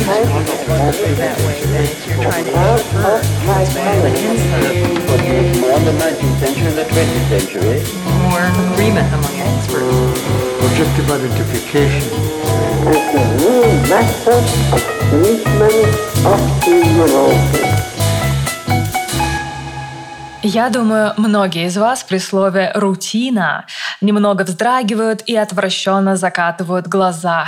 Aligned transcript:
that 0.00 1.36
way, 1.46 1.56
then 1.64 1.84
if 1.84 2.06
you're 2.06 2.20
trying 2.22 2.44
to 2.44 2.50
infer 2.50 3.16
what's 3.46 3.74
going 3.74 3.88
on 3.88 4.12
inside, 4.12 4.80
More 5.60 5.76
in 5.78 5.84
the 5.84 5.92
19th 5.92 6.38
century 6.40 6.64
than 6.66 6.76
the 6.76 6.84
20th 6.84 7.28
century. 7.28 7.76
more 8.28 8.44
agreement 8.72 9.08
among 9.14 9.34
experts. 9.40 10.20
objective 10.66 11.10
identification. 11.10 12.04
as 12.90 13.02
the 13.12 13.22
new 13.40 13.62
method 13.88 14.44
of 14.74 14.80
treatment 15.08 15.88
of 16.24 16.40
the 16.64 16.76
neurosis. 16.96 17.70
Я 20.42 20.70
думаю, 20.70 21.12
многие 21.18 21.66
из 21.66 21.76
вас 21.76 22.02
при 22.02 22.16
слове 22.18 22.72
«рутина» 22.74 23.66
немного 24.00 24.42
вздрагивают 24.44 25.22
и 25.26 25.36
отвращенно 25.36 26.16
закатывают 26.16 26.86
глаза. 26.88 27.44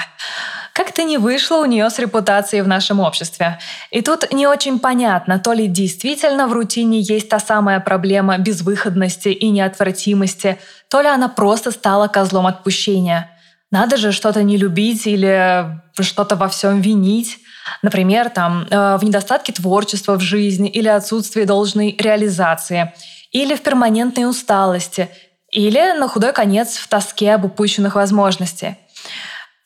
Как-то 0.73 1.05
не 1.05 1.19
вышло 1.19 1.57
у 1.57 1.67
нее 1.67 1.91
с 1.91 1.99
репутацией 1.99 2.63
в 2.63 2.69
нашем 2.69 3.01
обществе. 3.01 3.59
И 3.91 4.01
тут 4.01 4.33
не 4.33 4.47
очень 4.47 4.79
понятно, 4.79 5.39
то 5.39 5.53
ли 5.53 5.67
действительно 5.67 6.47
в 6.47 6.53
рутине 6.53 7.01
есть 7.01 7.29
та 7.29 7.39
самая 7.39 7.79
проблема 7.81 8.39
безвыходности 8.39 9.29
и 9.29 9.51
неотвратимости, 9.51 10.59
то 10.89 11.03
ли 11.03 11.09
она 11.09 11.29
просто 11.29 11.73
стала 11.73 12.09
козлом 12.09 12.47
отпущения. 12.47 13.31
Надо 13.71 13.99
же 13.99 14.13
что-то 14.13 14.43
не 14.43 14.57
любить 14.57 15.07
или 15.07 15.79
что-то 16.01 16.37
во 16.37 16.49
всем 16.49 16.81
винить. 16.81 17.39
Например, 17.83 18.31
там, 18.31 18.67
э, 18.71 18.97
в 18.97 19.05
недостатке 19.05 19.53
творчества 19.53 20.17
в 20.17 20.21
жизни 20.21 20.69
или 20.69 20.89
отсутствии 20.89 21.45
должной 21.45 21.97
реализации, 21.99 22.93
или 23.31 23.55
в 23.55 23.63
перманентной 23.63 24.29
усталости, 24.29 25.09
или, 25.51 25.99
на 25.99 26.09
худой 26.09 26.33
конец, 26.33 26.77
в 26.77 26.89
тоске 26.89 27.35
об 27.35 27.45
упущенных 27.45 27.95
возможностей 27.95 28.77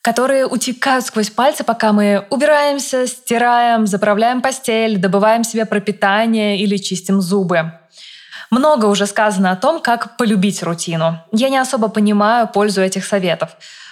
которые 0.07 0.45
утекают 0.45 1.05
сквозь 1.05 1.29
пальцы, 1.29 1.65
пока 1.65 1.91
мы 1.91 2.25
убираемся, 2.29 3.07
стираем, 3.07 3.85
заправляем 3.87 4.41
постель, 4.41 4.95
добываем 4.95 5.43
себе 5.43 5.65
пропитание 5.65 6.57
или 6.59 6.77
чистим 6.77 7.19
зубы. 7.19 7.73
Много 8.49 8.85
уже 8.85 9.05
сказано 9.05 9.51
о 9.51 9.57
том, 9.57 9.81
как 9.81 10.15
полюбить 10.15 10.63
рутину. 10.63 11.19
Я 11.33 11.49
не 11.49 11.57
особо 11.57 11.89
понимаю 11.89 12.47
пользу 12.47 12.81
этих 12.81 13.03
советов. 13.03 13.49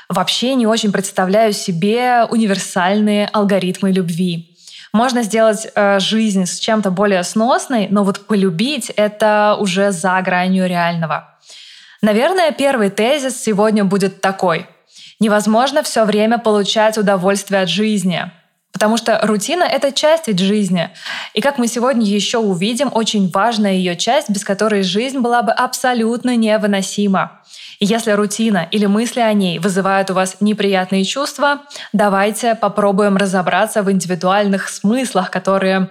Вообще 0.08 0.56
не 0.56 0.66
очень 0.66 0.94
представляю 0.94 1.52
себе 1.52 2.26
универсальные 2.30 3.28
алгоритмы 3.34 3.92
любви. 3.92 4.58
Можно 4.94 5.22
сделать 5.22 5.68
э, 5.76 6.00
жизнь 6.00 6.46
с 6.46 6.60
чем-то 6.60 6.92
более 6.92 7.24
сносной, 7.24 7.90
но 7.90 8.06
вот 8.06 8.26
полюбить— 8.26 8.90
это 8.96 9.58
уже 9.60 9.92
за 9.92 10.22
гранью 10.22 10.66
реального. 10.66 11.36
Наверное, 12.02 12.54
первый 12.54 12.90
тезис 12.90 13.38
сегодня 13.38 13.84
будет 13.84 14.22
такой. 14.22 14.66
Невозможно 15.20 15.84
все 15.84 16.04
время 16.04 16.38
получать 16.38 16.98
удовольствие 16.98 17.62
от 17.62 17.70
жизни. 17.70 18.32
Потому 18.76 18.98
что 18.98 19.18
рутина— 19.24 19.64
это 19.72 19.94
часть 19.94 20.28
ведь 20.28 20.40
жизни. 20.40 20.90
И 21.34 21.40
как 21.40 21.58
мы 21.58 21.68
сегодня 21.68 22.06
еще 22.06 22.40
увидим, 22.40 22.90
очень 22.94 23.32
важная 23.32 23.72
ее 23.72 23.96
часть, 23.96 24.30
без 24.30 24.44
которой 24.44 24.84
жизнь 24.84 25.20
была 25.20 25.44
бы 25.44 25.54
абсолютно 25.54 26.36
невыносима. 26.36 27.40
И 27.80 27.86
если 27.86 28.12
рутина 28.12 28.68
или 28.70 28.86
мысли 28.86 29.22
о 29.22 29.32
ней 29.32 29.60
вызывают 29.60 30.12
у 30.12 30.14
вас 30.14 30.38
неприятные 30.42 31.06
чувства, 31.06 31.62
давайте 31.94 32.54
попробуем 32.54 33.16
разобраться 33.16 33.82
в 33.82 33.90
индивидуальных 33.90 34.68
смыслах, 34.68 35.32
которые 35.32 35.90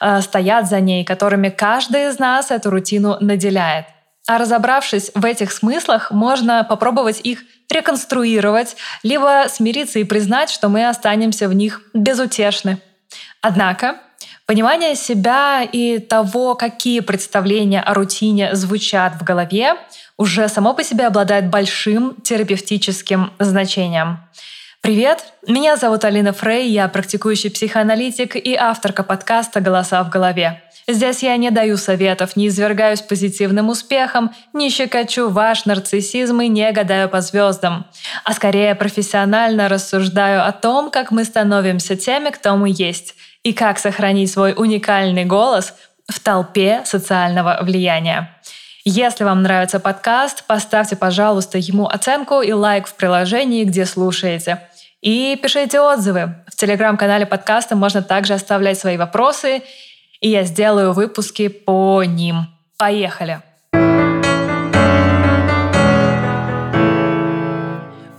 э, 0.00 0.20
стоят 0.20 0.68
за 0.68 0.80
ней, 0.80 1.04
которыми 1.04 1.50
каждый 1.50 2.08
из 2.08 2.18
нас 2.18 2.50
эту 2.50 2.70
рутину 2.70 3.16
наделяет. 3.20 3.86
А 4.26 4.38
разобравшись 4.38 5.12
в 5.14 5.24
этих 5.24 5.52
смыслах, 5.52 6.10
можно 6.10 6.64
попробовать 6.64 7.20
их 7.22 7.44
реконструировать, 7.70 8.76
либо 9.02 9.46
смириться 9.48 9.98
и 9.98 10.04
признать, 10.04 10.50
что 10.50 10.68
мы 10.68 10.88
останемся 10.88 11.48
в 11.48 11.54
них 11.54 11.82
безутешны. 11.92 12.78
Однако, 13.40 14.00
понимание 14.46 14.94
себя 14.94 15.62
и 15.62 15.98
того, 15.98 16.54
какие 16.54 17.00
представления 17.00 17.80
о 17.80 17.94
рутине 17.94 18.54
звучат 18.54 19.14
в 19.20 19.24
голове, 19.24 19.76
уже 20.16 20.48
само 20.48 20.74
по 20.74 20.84
себе 20.84 21.06
обладает 21.06 21.50
большим 21.50 22.14
терапевтическим 22.22 23.32
значением. 23.38 24.20
Привет, 24.84 25.24
меня 25.48 25.76
зовут 25.76 26.04
Алина 26.04 26.34
Фрей, 26.34 26.68
я 26.68 26.88
практикующий 26.88 27.50
психоаналитик 27.50 28.36
и 28.36 28.54
авторка 28.54 29.02
подкаста 29.02 29.62
«Голоса 29.62 30.04
в 30.04 30.10
голове». 30.10 30.62
Здесь 30.86 31.22
я 31.22 31.34
не 31.38 31.50
даю 31.50 31.78
советов, 31.78 32.36
не 32.36 32.48
извергаюсь 32.48 33.00
позитивным 33.00 33.70
успехом, 33.70 34.32
не 34.52 34.68
щекочу 34.68 35.30
ваш 35.30 35.64
нарциссизм 35.64 36.38
и 36.42 36.48
не 36.48 36.70
гадаю 36.70 37.08
по 37.08 37.22
звездам, 37.22 37.86
а 38.24 38.34
скорее 38.34 38.74
профессионально 38.74 39.70
рассуждаю 39.70 40.46
о 40.46 40.52
том, 40.52 40.90
как 40.90 41.10
мы 41.10 41.24
становимся 41.24 41.96
теми, 41.96 42.28
кто 42.28 42.54
мы 42.54 42.68
есть, 42.68 43.14
и 43.42 43.54
как 43.54 43.78
сохранить 43.78 44.30
свой 44.30 44.52
уникальный 44.54 45.24
голос 45.24 45.72
в 46.06 46.20
толпе 46.20 46.82
социального 46.84 47.58
влияния. 47.62 48.33
Если 48.86 49.24
вам 49.24 49.40
нравится 49.40 49.80
подкаст, 49.80 50.44
поставьте, 50.44 50.94
пожалуйста, 50.94 51.56
ему 51.56 51.86
оценку 51.86 52.42
и 52.42 52.52
лайк 52.52 52.86
в 52.86 52.94
приложении, 52.94 53.64
где 53.64 53.86
слушаете. 53.86 54.60
И 55.00 55.38
пишите 55.42 55.80
отзывы. 55.80 56.34
В 56.48 56.54
телеграм-канале 56.54 57.24
подкаста 57.24 57.76
можно 57.76 58.02
также 58.02 58.34
оставлять 58.34 58.78
свои 58.78 58.98
вопросы 58.98 59.62
и 60.20 60.28
я 60.28 60.44
сделаю 60.44 60.92
выпуски 60.92 61.48
по 61.48 62.04
ним. 62.04 62.46
Поехали! 62.76 63.40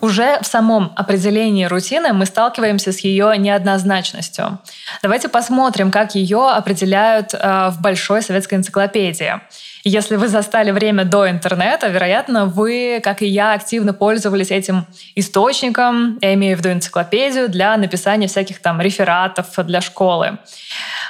Уже 0.01 0.39
в 0.41 0.45
самом 0.45 0.93
определении 0.95 1.65
рутины 1.65 2.13
мы 2.13 2.25
сталкиваемся 2.25 2.91
с 2.91 2.99
ее 2.99 3.35
неоднозначностью. 3.37 4.59
Давайте 5.01 5.29
посмотрим, 5.29 5.89
как 5.89 6.13
ее 6.13 6.47
определяют 6.49 7.33
э, 7.33 7.69
в 7.69 7.81
большой 7.81 8.21
советской 8.21 8.55
энциклопедии. 8.55 9.41
Если 9.87 10.15
вы 10.15 10.29
застали 10.29 10.71
время 10.71 11.05
до 11.05 11.29
интернета, 11.29 11.89
вероятно, 11.89 12.47
вы, 12.47 12.99
как 13.03 13.21
и 13.21 13.27
я, 13.27 13.53
активно 13.53 13.93
пользовались 13.93 14.49
этим 14.49 14.87
источником, 15.13 16.17
я 16.21 16.33
имею 16.33 16.57
в 16.57 16.59
виду 16.59 16.71
энциклопедию, 16.71 17.49
для 17.49 17.77
написания 17.77 18.25
всяких 18.27 18.63
там 18.63 18.81
рефератов 18.81 19.45
для 19.57 19.81
школы. 19.81 20.39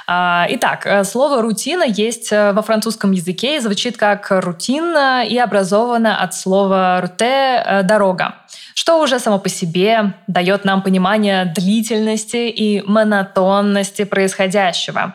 А, 0.06 0.46
итак, 0.50 0.84
э, 0.84 1.04
слово 1.04 1.40
«рутина» 1.40 1.84
есть 1.84 2.30
э, 2.30 2.52
во 2.52 2.60
французском 2.60 3.12
языке 3.12 3.56
и 3.56 3.60
звучит 3.60 3.96
как 3.96 4.26
«рутина» 4.30 5.24
и 5.26 5.38
образовано 5.38 6.20
от 6.20 6.34
слова 6.34 7.00
«руте»— 7.00 7.82
«дорога», 7.84 8.34
что 8.74 9.00
уже 9.00 9.18
само 9.20 9.38
по 9.38 9.48
себе 9.48 10.12
дает 10.26 10.66
нам 10.66 10.82
понимание 10.82 11.46
длительности 11.46 12.50
и 12.50 12.82
монотонности 12.82 14.04
происходящего. 14.04 15.14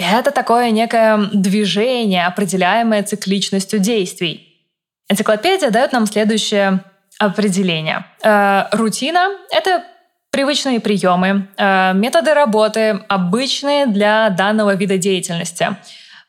Это 0.00 0.30
такое 0.30 0.70
некое 0.70 1.28
движение, 1.32 2.26
определяемое 2.26 3.02
цикличностью 3.02 3.78
действий. 3.80 4.46
Энциклопедия 5.08 5.70
дает 5.70 5.92
нам 5.92 6.06
следующее 6.06 6.82
определение. 7.18 8.06
Э, 8.22 8.64
рутина— 8.72 9.28
это 9.50 9.84
Привычные 10.30 10.78
приемы, 10.78 11.48
э, 11.56 11.92
методы 11.94 12.34
работы 12.34 13.00
обычные 13.08 13.86
для 13.86 14.30
данного 14.30 14.76
вида 14.76 14.96
деятельности, 14.96 15.76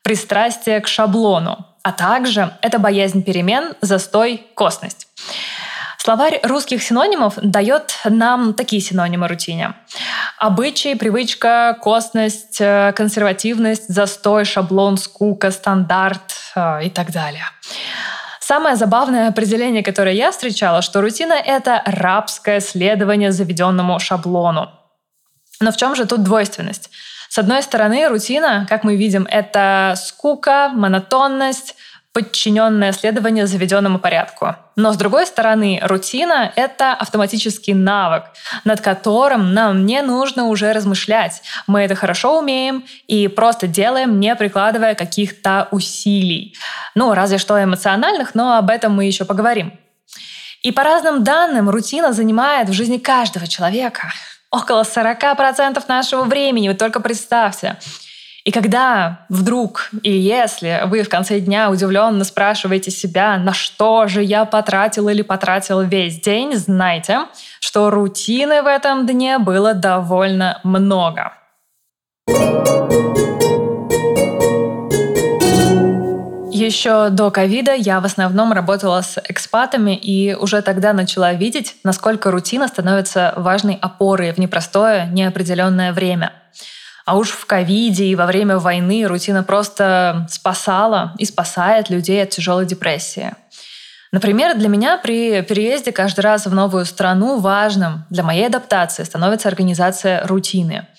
пристрастие 0.01 0.79
к 0.79 0.87
шаблону, 0.87 1.67
а 1.83 1.91
также 1.91 2.51
это 2.63 2.79
боязнь 2.79 3.23
перемен, 3.23 3.75
застой, 3.81 4.43
косность. 4.55 5.07
Словарь 6.03 6.39
русских 6.41 6.81
синонимов 6.81 7.35
дает 7.43 7.93
нам 8.05 8.55
такие 8.55 8.81
синонимы 8.81 9.27
рутине. 9.27 9.75
Обычай, 10.39 10.95
привычка, 10.95 11.77
косность, 11.79 12.59
э, 12.59 12.91
консервативность, 12.93 13.87
застой, 13.87 14.45
шаблон, 14.45 14.97
скука, 14.97 15.51
стандарт 15.51 16.33
э, 16.55 16.85
и 16.85 16.89
так 16.89 17.11
далее. 17.11 17.43
Самое 18.39 18.77
забавное 18.77 19.27
определение, 19.27 19.83
которое 19.83 20.15
я 20.15 20.31
встречала, 20.31 20.81
что 20.81 21.01
рутина— 21.01 21.33
это 21.45 21.83
рабское 21.85 22.61
следование 22.61 23.31
заведенному 23.31 23.99
шаблону. 23.99 24.71
Но 25.59 25.71
в 25.71 25.77
чем 25.77 25.95
же 25.95 26.07
тут 26.07 26.23
двойственность? 26.23 26.89
С 27.29 27.37
одной 27.37 27.61
стороны, 27.61 28.09
рутина, 28.09 28.65
как 28.67 28.83
мы 28.83 28.95
видим, 28.95 29.27
это 29.29 29.93
скука, 29.95 30.71
монотонность, 30.73 31.75
подчиненное 32.13 32.91
следование 32.91 33.47
заведенному 33.47 33.97
порядку. 33.97 34.55
Но 34.75 34.91
с 34.91 34.97
другой 34.97 35.25
стороны, 35.25 35.79
рутина— 35.81 36.51
это 36.55 36.93
автоматический 36.93 37.73
навык, 37.73 38.23
над 38.65 38.81
которым 38.81 39.53
нам 39.53 39.85
не 39.85 40.01
нужно 40.01 40.45
уже 40.45 40.73
размышлять. 40.73 41.41
Мы 41.67 41.81
это 41.81 41.95
хорошо 41.95 42.39
умеем 42.39 42.83
и 43.07 43.27
просто 43.27 43.67
делаем, 43.67 44.19
не 44.19 44.35
прикладывая 44.35 44.95
каких-то 44.95 45.69
усилий. 45.71 46.55
Ну, 46.95 47.13
разве 47.13 47.37
что 47.37 47.61
эмоциональных, 47.63 48.35
но 48.35 48.57
об 48.57 48.69
этом 48.69 48.93
мы 48.93 49.05
еще 49.05 49.23
поговорим. 49.23 49.73
И 50.63 50.71
по 50.71 50.83
разным 50.83 51.23
данным, 51.23 51.69
рутина 51.69 52.11
занимает 52.11 52.69
в 52.69 52.73
жизни 52.73 52.97
каждого 52.97 53.47
человека 53.47 54.11
около 54.51 54.83
40% 54.83 55.81
нашего 55.87 56.23
времени. 56.23 56.67
Вы 56.67 56.75
только 56.75 56.99
представьте. 56.99 57.77
И 58.43 58.51
когда 58.51 59.25
вдруг 59.29 59.91
и 60.01 60.11
если 60.11 60.81
вы 60.85 61.03
в 61.03 61.09
конце 61.09 61.39
дня 61.39 61.69
удивленно 61.69 62.23
спрашиваете 62.23 62.89
себя, 62.89 63.37
на 63.37 63.53
что 63.53 64.07
же 64.07 64.23
я 64.23 64.45
потратил 64.45 65.09
или 65.09 65.21
потратил 65.21 65.81
весь 65.81 66.19
день, 66.19 66.55
знайте, 66.55 67.27
что 67.59 67.91
рутины 67.91 68.63
в 68.63 68.67
этом 68.67 69.05
дне 69.05 69.37
было 69.37 69.75
довольно 69.75 70.59
много. 70.63 71.33
Еще 76.51 77.09
до 77.09 77.31
ковида 77.31 77.73
я 77.73 77.99
в 77.99 78.05
основном 78.05 78.53
работала 78.53 79.01
с 79.01 79.21
экспатами 79.27 79.95
и 79.95 80.33
уже 80.35 80.61
тогда 80.61 80.93
начала 80.93 81.33
видеть, 81.33 81.75
насколько 81.83 82.31
рутина 82.31 82.67
становится 82.67 83.33
важной 83.37 83.77
опорой 83.81 84.31
в 84.31 84.37
непростое, 84.37 85.07
неопределенное 85.11 85.93
время. 85.93 86.33
А 87.05 87.17
уж 87.17 87.29
в 87.31 87.45
ковиде 87.45 88.05
и 88.05 88.15
во 88.15 88.25
время 88.25 88.57
войны 88.57 89.05
рутина 89.05 89.43
просто 89.43 90.27
спасала 90.29 91.13
и 91.17 91.25
спасает 91.25 91.89
людей 91.89 92.21
от 92.23 92.29
тяжелой 92.29 92.65
депрессии. 92.65 93.33
Например, 94.11 94.57
для 94.57 94.67
меня 94.67 94.97
при 94.97 95.41
переезде 95.41 95.91
каждый 95.91 96.21
раз 96.21 96.45
в 96.45 96.53
новую 96.53 96.85
страну 96.85 97.39
важным 97.39 98.05
для 98.09 98.23
моей 98.23 98.47
адаптации 98.47 99.03
становится 99.03 99.47
организация 99.47 100.25
рутины– 100.27 100.87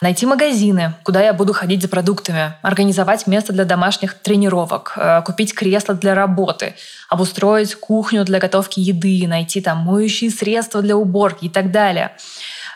найти 0.00 0.26
магазины, 0.26 0.94
куда 1.02 1.22
я 1.22 1.32
буду 1.32 1.52
ходить 1.52 1.82
за 1.82 1.88
продуктами, 1.88 2.54
организовать 2.62 3.26
место 3.26 3.52
для 3.52 3.64
домашних 3.64 4.14
тренировок, 4.14 4.92
э, 4.96 5.22
купить 5.22 5.54
кресло 5.54 5.94
для 5.94 6.14
работы, 6.14 6.74
обустроить 7.08 7.74
кухню 7.74 8.24
для 8.24 8.38
готовки 8.38 8.80
еды, 8.80 9.26
найти 9.26 9.60
там 9.60 9.78
моющие 9.78 10.30
средства 10.30 10.82
для 10.82 10.96
уборки 10.96 11.46
и 11.46 11.48
так 11.48 11.70
далее. 11.70 12.12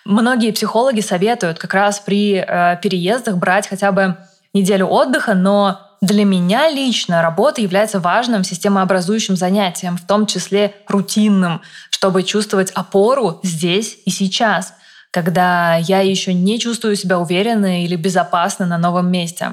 Многие 0.06 0.52
психологи 0.52 1.00
советуют 1.00 1.58
как 1.58 1.74
раз 1.74 2.00
при 2.00 2.36
э, 2.36 2.78
переездах 2.80 3.36
брать 3.36 3.68
хотя 3.68 3.92
бы 3.92 4.16
неделю 4.54 4.86
отдыха, 4.86 5.34
но 5.34 5.80
для 6.00 6.24
меня 6.24 6.70
лично 6.70 7.22
работа 7.22 7.60
является 7.60 7.98
важным 7.98 8.44
системообразующим 8.44 9.36
занятием, 9.36 9.96
в 9.96 10.06
том 10.06 10.26
числе 10.26 10.74
рутинным, 10.88 11.60
чтобы 11.90 12.22
чувствовать 12.22 12.70
опору 12.70 13.40
здесь 13.42 13.98
и 14.04 14.10
сейчас– 14.10 14.72
когда 15.16 15.76
я 15.76 16.00
еще 16.00 16.34
не 16.34 16.60
чувствую 16.60 16.94
себя 16.94 17.18
уверенно 17.18 17.82
или 17.82 17.96
безопасно 17.96 18.66
на 18.66 18.76
новом 18.76 19.10
месте. 19.10 19.52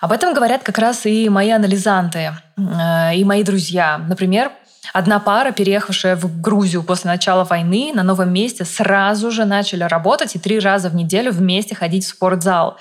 Об 0.00 0.12
этом 0.12 0.34
говорят 0.34 0.62
как 0.62 0.78
раз 0.78 1.04
и 1.04 1.28
мои 1.28 1.50
анализанты, 1.50 2.32
э, 2.56 3.16
и 3.16 3.24
мои 3.24 3.42
друзья. 3.42 3.98
Например, 3.98 4.52
Одна 4.92 5.20
пара, 5.20 5.52
переехавшая 5.52 6.16
в 6.16 6.40
Грузию 6.40 6.82
после 6.82 7.10
начала 7.10 7.44
войны, 7.44 7.92
на 7.94 8.02
новом 8.02 8.32
месте 8.32 8.64
сразу 8.64 9.30
же 9.30 9.44
начали 9.44 9.84
работать 9.84 10.34
и 10.34 10.38
три 10.38 10.58
раза 10.58 10.88
в 10.88 10.94
неделю 10.94 11.32
вместе 11.32 11.74
ходить 11.74 12.04
в 12.04 12.08
спортзал. 12.08 12.78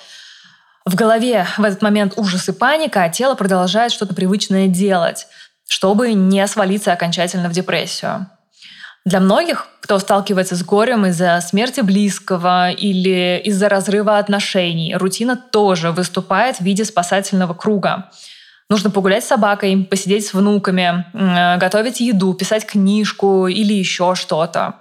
В 0.86 0.95
голове 0.95 1.45
в 1.57 1.63
этот 1.63 1.81
момент 1.81 2.13
ужас 2.15 2.48
и 2.48 2.54
паника, 2.54 3.04
а 3.04 3.09
тело 3.09 3.36
продолжает 3.36 3.92
что-то 3.92 4.15
привычное 4.15 4.68
делать, 4.68 5.27
чтобы 5.68 6.13
не 6.13 6.48
свалиться 6.48 6.94
окончательно 6.94 7.50
в 7.50 7.51
депрессию. 7.51 8.27
Для 9.04 9.21
многих, 9.21 9.68
кто 9.81 10.00
сталкивается 10.00 10.56
с 10.56 10.63
горем 10.63 11.06
из-за 11.06 11.39
смерти 11.42 11.80
близкого 11.80 12.71
или 12.71 13.42
из-за 13.45 13.69
разрыва 13.69 14.18
отношений, 14.18 14.95
рутина 14.95 15.38
тоже 15.38 15.92
выступает 15.92 16.57
в 16.57 16.62
виде 16.62 16.83
спасательного 16.83 17.54
круга. 17.54 18.09
Нужно 18.69 18.89
погулять 18.89 19.23
с 19.23 19.27
собакой, 19.27 19.87
посидеть 19.89 20.27
с 20.27 20.33
внуками, 20.33 21.05
готовить 21.57 22.01
еду, 22.01 22.33
писать 22.33 22.65
книжку 22.65 23.47
или 23.47 23.73
еще 23.73 24.13
что-то. 24.15 24.75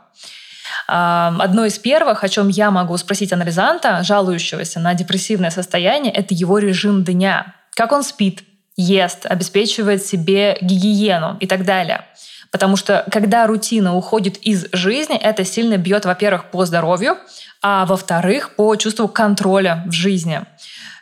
А, 0.89 1.35
одно 1.39 1.65
из 1.65 1.79
первых, 1.79 2.25
о 2.25 2.29
чем 2.29 2.49
я 2.49 2.71
могу 2.71 2.97
спросить 2.97 3.33
анализанта, 3.33 4.03
жалующегося 4.03 4.81
на 4.81 4.95
депрессивное 4.95 5.51
состояние, 5.51 6.13
это 6.13 6.35
его 6.35 6.59
режим 6.59 7.05
дня. 7.05 7.55
Как 7.75 7.93
он 7.93 8.03
спит, 8.03 8.43
ест, 8.77 9.27
обеспечивает 9.27 10.05
себе 10.05 10.59
гигиену 10.61 11.37
и 11.39 11.47
так 11.47 11.65
далее. 11.65 12.05
Потому 12.51 12.77
что 12.77 13.05
когда 13.11 13.47
рутина 13.47 13.97
уходит 13.97 14.37
из 14.39 14.67
жизни, 14.73 15.17
это 15.17 15.45
сильно 15.45 15.77
бьет, 15.77 16.05
во-первых, 16.05 16.51
по 16.51 16.65
здоровью, 16.65 17.19
а 17.63 17.87
во-вторых, 17.87 18.57
по 18.57 18.75
чувству 18.77 19.09
контроля 19.09 19.83
в 19.87 19.93
жизни. 19.93 20.43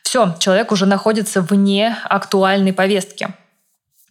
Все, 0.04 0.36
человек 0.38 0.70
уже 0.70 0.86
находится 0.86 1.40
вне 1.40 1.98
актуальной 2.04 2.72
повестки. 2.72 3.34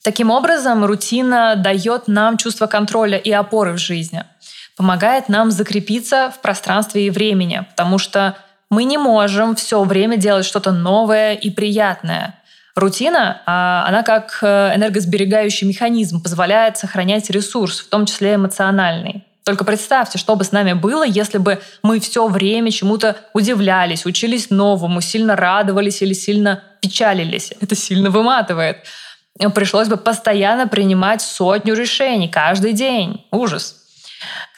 Таким 0.03 0.31
образом, 0.31 0.83
рутина 0.83 1.55
дает 1.55 2.09
нам 2.09 2.35
чувство 2.37 2.67
контроля 2.67 3.17
и 3.17 3.31
опоры 3.31 3.71
в 3.71 3.77
жизни, 3.77 4.25
помогает 4.75 5.29
нам 5.29 5.49
закрепиться 5.49 6.29
в 6.35 6.41
пространстве 6.41 7.07
и 7.07 7.09
времени, 7.09 7.65
потому 7.69 7.97
что 7.97 8.35
мы 8.69 8.83
не 8.83 8.97
можем 8.97 9.55
все 9.55 9.81
время 9.83 10.17
делать 10.17 10.45
что-то 10.45 10.71
новое 10.71 11.35
и 11.35 11.49
приятное. 11.49 12.35
Рутина, 12.75 13.41
а, 13.45 13.85
она 13.87 14.01
как 14.01 14.39
э, 14.41 14.75
энергосберегающий 14.75 15.67
механизм 15.67 16.23
позволяет 16.23 16.75
сохранять 16.75 17.29
ресурс, 17.29 17.79
в 17.79 17.89
том 17.89 18.07
числе 18.07 18.33
эмоциональный. 18.33 19.23
Только 19.43 19.65
представьте, 19.65 20.17
что 20.17 20.35
бы 20.35 20.43
с 20.43 20.51
нами 20.51 20.73
было, 20.73 21.03
если 21.03 21.37
бы 21.37 21.61
мы 21.81 21.99
все 21.99 22.27
время 22.27 22.71
чему-то 22.71 23.17
удивлялись, 23.33 24.05
учились 24.05 24.49
новому, 24.49 25.01
сильно 25.01 25.35
радовались 25.35 26.01
или 26.01 26.13
сильно 26.13 26.63
печалились. 26.81 27.53
Это 27.59 27.75
сильно 27.75 28.09
выматывает. 28.09 28.77
Пришлось 29.53 29.87
бы 29.87 29.97
постоянно 29.97 30.67
принимать 30.67 31.21
сотню 31.21 31.73
решений 31.73 32.29
каждый 32.29 32.73
день. 32.73 33.25
Ужас 33.31 33.82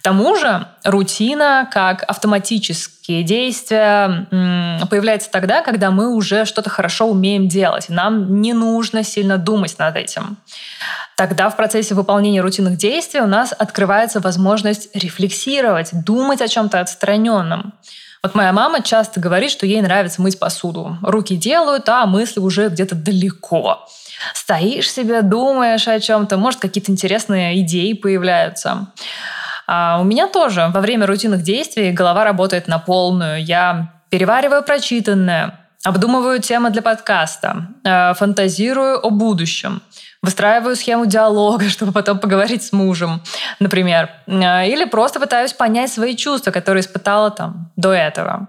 тому 0.05 0.35
же 0.35 0.67
рутина, 0.83 1.67
как 1.71 2.03
автоматические 2.03 3.23
действия, 3.23 4.27
появляется 4.87 5.31
тогда, 5.31 5.63
когда 5.63 5.89
мы 5.89 6.13
уже 6.13 6.45
что-то 6.45 6.69
хорошо 6.69 7.07
умеем 7.07 7.47
делать. 7.47 7.89
Нам 7.89 8.39
не 8.39 8.53
нужно 8.53 9.03
сильно 9.03 9.39
думать 9.39 9.79
над 9.79 9.95
этим. 9.95 10.37
Тогда 11.17 11.49
в 11.49 11.55
процессе 11.55 11.95
выполнения 11.95 12.41
рутинных 12.41 12.77
действий 12.77 13.21
у 13.21 13.25
нас 13.25 13.51
открывается 13.51 14.19
возможность 14.19 14.95
рефлексировать, 14.95 15.89
думать 16.05 16.41
о 16.41 16.47
чем-то 16.47 16.81
отстраненном. 16.81 17.73
Вот 18.21 18.35
моя 18.35 18.53
мама 18.53 18.83
часто 18.83 19.19
говорит, 19.19 19.49
что 19.49 19.65
ей 19.65 19.81
нравится 19.81 20.21
мыть 20.21 20.37
посуду. 20.37 20.97
Руки 21.01 21.35
делают, 21.35 21.89
а 21.89 22.05
мысли 22.05 22.39
уже 22.39 22.69
где-то 22.69 22.93
далеко. 22.93 23.87
Стоишь 24.33 24.91
себе, 24.91 25.23
думаешь 25.23 25.87
о 25.87 25.99
чем-то, 25.99 26.37
может, 26.37 26.59
какие-то 26.59 26.91
интересные 26.91 27.61
идеи 27.61 27.93
появляются. 27.93 28.87
А 29.67 29.99
у 29.99 30.03
меня 30.03 30.27
тоже 30.27 30.69
во 30.73 30.81
время 30.81 31.05
рутинных 31.05 31.41
действий 31.41 31.91
голова 31.91 32.23
работает 32.23 32.67
на 32.67 32.79
полную. 32.79 33.43
Я 33.43 33.93
перевариваю 34.09 34.63
прочитанное, 34.63 35.59
обдумываю 35.83 36.39
темы 36.39 36.69
для 36.69 36.81
подкаста, 36.81 37.67
э, 37.83 38.13
фантазирую 38.13 39.05
о 39.05 39.09
будущем, 39.09 39.81
выстраиваю 40.21 40.75
схему 40.75 41.05
диалога, 41.05 41.69
чтобы 41.69 41.91
потом 41.91 42.19
поговорить 42.19 42.63
с 42.63 42.71
мужем, 42.71 43.21
например. 43.59 44.09
Э, 44.27 44.67
или 44.67 44.85
просто 44.85 45.19
пытаюсь 45.19 45.53
понять 45.53 45.91
свои 45.91 46.15
чувства, 46.15 46.51
которые 46.51 46.81
испытала 46.81 47.31
там 47.31 47.71
до 47.75 47.91
этого. 47.91 48.47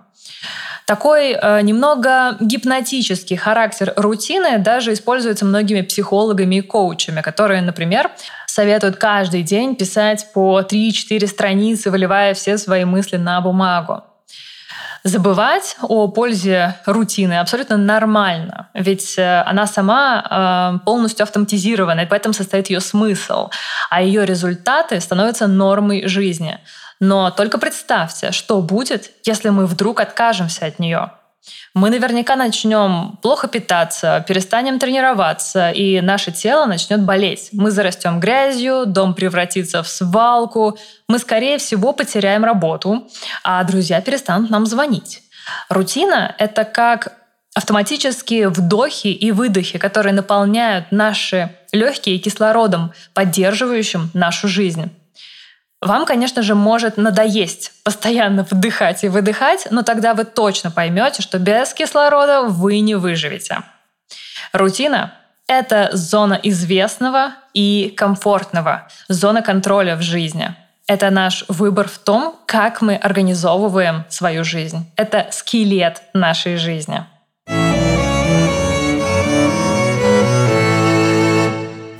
Такой 0.86 1.32
э, 1.32 1.60
немного 1.62 2.36
гипнотический 2.38 3.36
характер 3.36 3.92
рутины 3.96 4.58
даже 4.58 4.92
используется 4.92 5.44
многими 5.44 5.80
психологами 5.80 6.56
и 6.56 6.60
коучами, 6.60 7.22
которые, 7.22 7.60
например, 7.60 8.08
советуют 8.46 8.96
каждый 8.96 9.42
день 9.42 9.74
писать 9.74 10.28
по 10.32 10.60
3-4 10.60 11.26
страницы, 11.26 11.90
выливая 11.90 12.34
все 12.34 12.56
свои 12.56 12.84
мысли 12.84 13.16
на 13.16 13.40
бумагу. 13.40 14.04
Забывать 15.02 15.76
о 15.82 16.06
пользе 16.08 16.76
рутины 16.86 17.38
абсолютно 17.38 17.76
нормально, 17.76 18.68
ведь 18.72 19.18
э, 19.18 19.42
она 19.42 19.66
сама 19.66 20.78
э, 20.78 20.84
полностью 20.84 21.24
автоматизирована, 21.24 22.02
и 22.02 22.06
поэтому 22.06 22.32
состоит 22.32 22.70
ее 22.70 22.80
смысл, 22.80 23.50
а 23.90 24.02
ее 24.02 24.24
результаты 24.24 25.00
становятся 25.00 25.48
нормой 25.48 26.06
жизни. 26.06 26.60
Но 27.00 27.30
только 27.30 27.58
представьте, 27.58 28.32
что 28.32 28.60
будет, 28.62 29.10
если 29.24 29.50
мы 29.50 29.66
вдруг 29.66 30.00
откажемся 30.00 30.66
от 30.66 30.78
нее. 30.78 31.12
Мы 31.74 31.90
наверняка 31.90 32.36
начнем 32.36 33.18
плохо 33.22 33.48
питаться, 33.48 34.24
перестанем 34.26 34.78
тренироваться, 34.78 35.70
и 35.70 36.00
наше 36.00 36.32
тело 36.32 36.66
начнет 36.66 37.02
болеть. 37.02 37.50
Мы 37.52 37.70
зарастем 37.70 38.18
грязью, 38.18 38.84
дом 38.86 39.14
превратится 39.14 39.82
в 39.82 39.88
свалку, 39.88 40.78
мы, 41.08 41.18
скорее 41.18 41.58
всего, 41.58 41.92
потеряем 41.92 42.44
работу, 42.44 43.06
а 43.44 43.62
друзья 43.62 44.00
перестанут 44.00 44.50
нам 44.50 44.66
звонить. 44.66 45.22
Рутина— 45.68 46.34
это 46.38 46.64
как 46.64 47.12
автоматические 47.54 48.48
вдохи 48.48 49.08
и 49.08 49.30
выдохи, 49.30 49.78
которые 49.78 50.12
наполняют 50.12 50.90
наши 50.90 51.56
легкие 51.72 52.18
кислородом, 52.18 52.92
поддерживающим 53.14 54.10
нашу 54.14 54.48
жизнь. 54.48 54.90
Вам, 55.86 56.04
конечно 56.04 56.42
же, 56.42 56.56
может 56.56 56.96
надоесть 56.96 57.72
постоянно 57.84 58.42
вдыхать 58.50 59.04
и 59.04 59.08
выдыхать, 59.08 59.68
но 59.70 59.82
тогда 59.82 60.14
вы 60.14 60.24
точно 60.24 60.72
поймете, 60.72 61.22
что 61.22 61.38
без 61.38 61.72
кислорода 61.72 62.42
вы 62.42 62.80
не 62.80 62.96
выживете. 62.96 63.62
Рутина— 64.52 65.12
это 65.46 65.90
зона 65.92 66.40
известного 66.42 67.34
и 67.54 67.94
комфортного, 67.96 68.88
зона 69.06 69.42
контроля 69.42 69.94
в 69.94 70.02
жизни. 70.02 70.56
Это 70.88 71.10
наш 71.10 71.44
выбор 71.46 71.88
в 71.88 71.98
том, 71.98 72.36
как 72.46 72.80
мы 72.82 72.96
организовываем 72.96 74.04
свою 74.08 74.42
жизнь. 74.42 74.90
Это 74.96 75.28
скелет 75.30 76.02
нашей 76.12 76.56
жизни. 76.56 77.04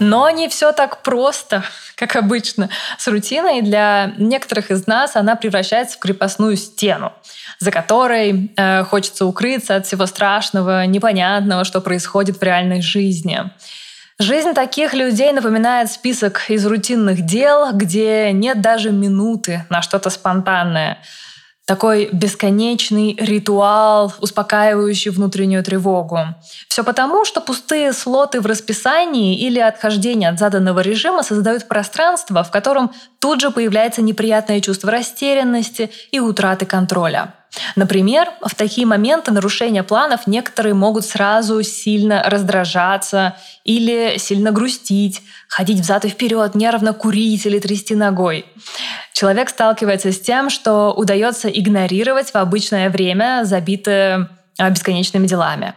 Но 0.06 0.30
не 0.30 0.48
все 0.48 0.70
так 0.70 1.02
просто, 1.02 1.64
как 1.96 2.14
обычно. 2.14 2.68
С 2.96 3.08
рутиной 3.08 3.60
для 3.60 4.12
некоторых 4.18 4.70
из 4.70 4.86
нас 4.86 5.16
она 5.16 5.34
превращается 5.34 5.96
в 5.96 5.98
крепостную 5.98 6.56
стену, 6.56 7.12
за 7.58 7.72
которой 7.72 8.52
э, 8.56 8.84
хочется 8.84 9.26
укрыться 9.26 9.74
от 9.74 9.84
всего 9.84 10.06
страшного, 10.06 10.86
непонятного, 10.86 11.64
что 11.64 11.80
происходит 11.80 12.38
в 12.38 12.42
реальной 12.42 12.82
жизни. 12.82 13.50
Жизнь 14.20 14.54
таких 14.54 14.94
людей 14.94 15.32
напоминает 15.32 15.90
список 15.90 16.50
из 16.50 16.64
рутинных 16.64 17.26
дел, 17.26 17.72
где 17.72 18.30
нет 18.32 18.60
даже 18.60 18.92
минуты 18.92 19.66
на 19.70 19.82
что-то 19.82 20.10
спонтанное– 20.10 20.98
такой 21.66 22.08
бесконечный 22.12 23.16
ритуал, 23.18 24.12
успокаивающий 24.20 25.10
внутреннюю 25.10 25.64
тревогу. 25.64 26.20
Все 26.68 26.84
потому, 26.84 27.24
что 27.24 27.40
пустые 27.40 27.92
слоты 27.92 28.40
в 28.40 28.46
расписании 28.46 29.36
или 29.36 29.58
отхождение 29.58 30.30
от 30.30 30.38
заданного 30.38 30.78
режима 30.80 31.24
создают 31.24 31.66
пространство, 31.66 32.44
в 32.44 32.52
котором 32.52 32.92
тут 33.18 33.40
же 33.40 33.50
появляется 33.50 34.00
неприятное 34.00 34.60
чувство 34.60 34.92
растерянности 34.92 35.90
и 36.12 36.20
утраты 36.20 36.66
контроля. 36.66 37.34
Например, 37.74 38.28
в 38.42 38.54
такие 38.54 38.86
моменты 38.86 39.32
нарушения 39.32 39.82
планов 39.82 40.26
некоторые 40.26 40.74
могут 40.74 41.04
сразу 41.04 41.62
сильно 41.62 42.22
раздражаться 42.22 43.36
или 43.64 44.18
сильно 44.18 44.52
грустить, 44.52 45.22
ходить 45.48 45.80
взад 45.80 46.04
и 46.04 46.08
вперед, 46.08 46.54
нервно 46.54 46.92
курить 46.92 47.46
или 47.46 47.58
трясти 47.58 47.94
ногой. 47.94 48.46
Человек 49.12 49.48
сталкивается 49.48 50.12
с 50.12 50.20
тем, 50.20 50.50
что 50.50 50.92
удается 50.92 51.48
игнорировать 51.48 52.30
в 52.30 52.36
обычное 52.36 52.90
время 52.90 53.42
забитое 53.44 54.28
а, 54.58 54.70
бесконечными 54.70 55.26
делами. 55.26 55.74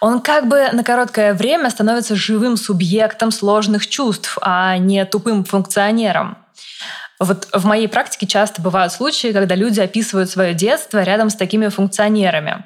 Он 0.00 0.20
как 0.20 0.48
бы 0.48 0.68
на 0.72 0.84
короткое 0.84 1.34
время 1.34 1.70
становится 1.70 2.14
живым 2.14 2.56
субъектом 2.56 3.30
сложных 3.30 3.88
чувств, 3.88 4.38
а 4.40 4.76
не 4.78 5.04
тупым 5.04 5.44
функционером. 5.44 6.36
Вот 7.22 7.48
в 7.52 7.64
моей 7.66 7.86
практике 7.86 8.26
часто 8.26 8.60
бывают 8.60 8.92
случаи, 8.92 9.32
когда 9.32 9.54
люди 9.54 9.80
описывают 9.80 10.28
свое 10.28 10.54
детство 10.54 11.02
рядом 11.02 11.30
с 11.30 11.36
такими 11.36 11.68
функционерами. 11.68 12.64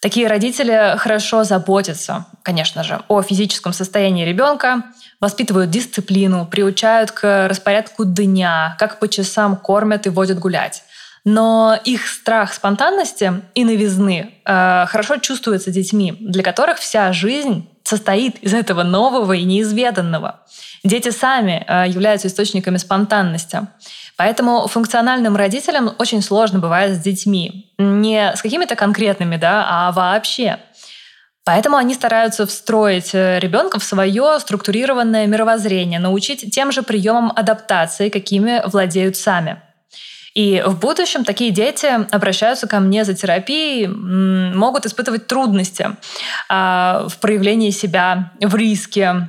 Такие 0.00 0.26
родители 0.26 0.94
хорошо 0.98 1.44
заботятся, 1.44 2.26
конечно 2.42 2.82
же, 2.82 3.00
о 3.08 3.22
физическом 3.22 3.72
состоянии 3.72 4.24
ребенка, 4.24 4.82
воспитывают 5.20 5.70
дисциплину, 5.70 6.46
приучают 6.46 7.12
к 7.12 7.48
распорядку 7.48 8.04
дня, 8.04 8.76
как 8.78 8.98
по 8.98 9.08
часам 9.08 9.56
кормят 9.56 10.06
и 10.06 10.10
водят 10.10 10.38
гулять. 10.38 10.82
Но 11.24 11.78
их 11.84 12.06
страх 12.06 12.52
спонтанности 12.52 13.42
и 13.54 13.64
новизны 13.64 14.34
э, 14.44 14.86
хорошо 14.86 15.16
чувствуется 15.16 15.70
детьми, 15.70 16.16
для 16.20 16.42
которых 16.42 16.78
вся 16.78 17.12
жизнь 17.12 17.68
состоит 17.86 18.38
из 18.38 18.52
этого 18.54 18.82
нового 18.82 19.32
и 19.32 19.44
неизведанного. 19.44 20.40
Дети 20.84 21.10
сами 21.10 21.64
э, 21.66 21.88
являются 21.88 22.28
источниками 22.28 22.76
спонтанности. 22.76 23.66
Поэтому 24.16 24.66
функциональным 24.66 25.36
родителям 25.36 25.92
очень 25.98 26.22
сложно 26.22 26.58
бывает 26.58 26.96
с 26.96 26.98
детьми. 26.98 27.72
Не 27.78 28.34
с 28.34 28.42
какими-то 28.42 28.76
конкретными, 28.76 29.36
да, 29.36 29.66
а 29.68 29.92
вообще. 29.92 30.58
Поэтому 31.44 31.76
они 31.76 31.94
стараются 31.94 32.44
встроить 32.46 33.14
э, 33.14 33.38
ребенка 33.38 33.78
в 33.78 33.84
свое 33.84 34.38
структурированное 34.40 35.26
мировоззрение, 35.26 36.00
научить 36.00 36.52
тем 36.52 36.72
же 36.72 36.82
приемам 36.82 37.32
адаптации, 37.34 38.08
какими 38.08 38.62
владеют 38.66 39.16
сами. 39.16 39.62
И 40.36 40.62
в 40.66 40.78
будущем 40.78 41.24
такие 41.24 41.50
дети 41.50 41.86
обращаются 42.14 42.68
ко 42.68 42.78
мне 42.78 43.04
за 43.04 43.14
терапией, 43.14 43.86
могут 43.86 44.84
испытывать 44.84 45.26
трудности 45.26 45.96
а, 46.50 47.06
в 47.08 47.16
проявлении 47.20 47.70
себя, 47.70 48.32
в 48.42 48.54
риске, 48.54 49.28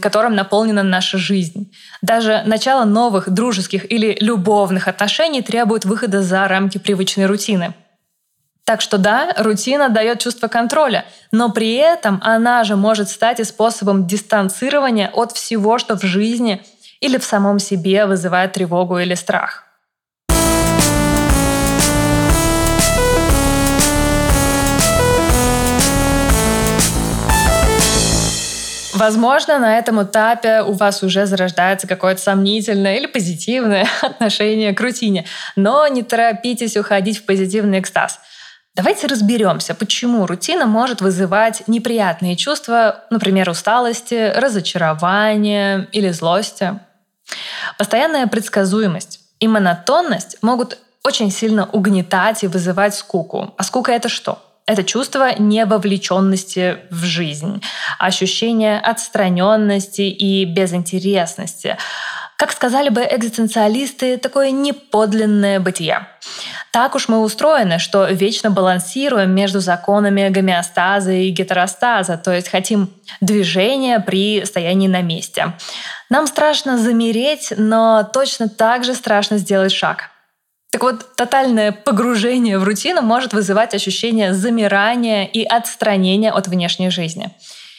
которым 0.00 0.34
наполнена 0.34 0.82
наша 0.82 1.18
жизнь. 1.18 1.70
Даже 2.00 2.42
начало 2.46 2.86
новых 2.86 3.28
дружеских 3.28 3.92
или 3.92 4.16
любовных 4.18 4.88
отношений 4.88 5.42
требует 5.42 5.84
выхода 5.84 6.22
за 6.22 6.48
рамки 6.48 6.78
привычной 6.78 7.26
рутины. 7.26 7.74
Так 8.64 8.80
что 8.80 8.96
да, 8.96 9.34
рутина 9.36 9.90
дает 9.90 10.20
чувство 10.20 10.48
контроля, 10.48 11.04
но 11.32 11.50
при 11.50 11.74
этом 11.74 12.18
она 12.24 12.64
же 12.64 12.76
может 12.76 13.10
стать 13.10 13.40
и 13.40 13.44
способом 13.44 14.06
дистанцирования 14.06 15.10
от 15.12 15.32
всего, 15.32 15.76
что 15.76 15.98
в 15.98 16.02
жизни 16.02 16.62
или 17.00 17.18
в 17.18 17.24
самом 17.24 17.58
себе 17.58 18.06
вызывает 18.06 18.54
тревогу 18.54 18.98
или 18.98 19.12
страх. 19.12 19.66
Возможно, 29.00 29.58
на 29.58 29.78
этом 29.78 30.02
этапе 30.02 30.60
у 30.60 30.72
вас 30.72 31.02
уже 31.02 31.24
зарождается 31.24 31.86
какое-то 31.86 32.20
сомнительное 32.20 32.98
или 32.98 33.06
позитивное 33.06 33.88
отношение 34.02 34.74
к 34.74 34.80
рутине. 34.82 35.24
Но 35.56 35.88
не 35.88 36.02
торопитесь 36.02 36.76
уходить 36.76 37.16
в 37.16 37.24
позитивный 37.24 37.80
экстаз. 37.80 38.20
Давайте 38.74 39.06
разберемся, 39.06 39.74
почему 39.74 40.26
рутина 40.26 40.66
может 40.66 41.00
вызывать 41.00 41.62
неприятные 41.66 42.36
чувства, 42.36 43.04
например, 43.08 43.48
усталости, 43.48 44.32
разочарования 44.36 45.88
или 45.92 46.10
злости. 46.10 46.78
Постоянная 47.78 48.26
предсказуемость 48.26 49.20
и 49.38 49.48
монотонность 49.48 50.36
могут 50.42 50.76
очень 51.02 51.30
сильно 51.30 51.66
угнетать 51.72 52.44
и 52.44 52.48
вызывать 52.48 52.94
скуку. 52.94 53.54
А 53.56 53.62
скука 53.62 53.92
это 53.92 54.10
что? 54.10 54.42
Это 54.70 54.84
чувство 54.84 55.36
невовлеченности 55.36 56.76
в 56.90 57.02
жизнь, 57.02 57.60
ощущение 57.98 58.78
отстраненности 58.78 60.02
и 60.02 60.44
безинтересности. 60.44 61.76
Как 62.36 62.52
сказали 62.52 62.88
бы 62.88 63.00
экзистенциалисты, 63.00 64.16
такое 64.16 64.52
неподлинное 64.52 65.58
бытие. 65.58 66.06
Так 66.70 66.94
уж 66.94 67.08
мы 67.08 67.18
устроены, 67.18 67.80
что 67.80 68.06
вечно 68.06 68.52
балансируем 68.52 69.32
между 69.32 69.58
законами 69.58 70.28
гомеостаза 70.28 71.10
и 71.10 71.30
гетеростаза, 71.30 72.16
то 72.16 72.32
есть 72.32 72.48
хотим 72.48 72.90
движения 73.20 73.98
при 73.98 74.44
стоянии 74.44 74.86
на 74.86 75.02
месте. 75.02 75.54
Нам 76.10 76.28
страшно 76.28 76.78
замереть, 76.78 77.52
но 77.56 78.08
точно 78.12 78.48
так 78.48 78.84
же 78.84 78.94
страшно 78.94 79.38
сделать 79.38 79.72
шаг. 79.72 80.09
Так 80.70 80.82
вот, 80.82 81.16
тотальное 81.16 81.72
погружение 81.72 82.58
в 82.58 82.64
рутину 82.64 83.02
может 83.02 83.32
вызывать 83.32 83.74
ощущение 83.74 84.34
замирания 84.34 85.24
и 85.26 85.42
отстранения 85.44 86.30
от 86.30 86.46
внешней 86.46 86.90
жизни. 86.90 87.30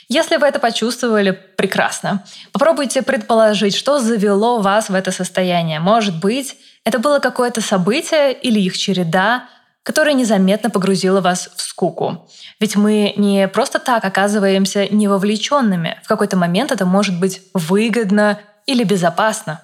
Если 0.09 0.35
вы 0.35 0.47
это 0.47 0.59
почувствовали, 0.59 1.31
прекрасно. 1.31 2.25
Попробуйте 2.51 3.01
предположить, 3.01 3.75
что 3.75 3.99
завело 3.99 4.59
вас 4.59 4.89
в 4.89 4.93
это 4.93 5.09
состояние. 5.11 5.79
Может 5.79 6.19
быть, 6.19 6.57
это 6.83 6.99
было 6.99 7.19
какое-то 7.19 7.61
событие 7.61 8.33
или 8.33 8.59
их 8.59 8.77
череда, 8.77 9.45
которое 9.83 10.13
незаметно 10.13 10.69
погрузило 10.69 11.21
вас 11.21 11.49
в 11.55 11.61
скуку. 11.61 12.29
Ведь 12.59 12.75
мы 12.75 13.13
не 13.15 13.47
просто 13.47 13.79
так 13.79 14.03
оказываемся 14.03 14.93
невовлеченными. 14.93 15.97
В 16.03 16.09
какой-то 16.09 16.35
момент 16.35 16.73
это 16.73 16.85
может 16.85 17.17
быть 17.17 17.41
выгодно 17.53 18.37
или 18.65 18.83
безопасно. 18.83 19.61